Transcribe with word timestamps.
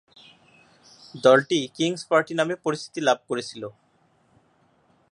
দলটি 1.15 1.59
"Kings 1.75 2.01
Party" 2.09 2.33
নামে 2.39 2.55
পরিচিতি 2.65 2.99
লাভ 3.07 3.19
করেছিল। 3.29 3.63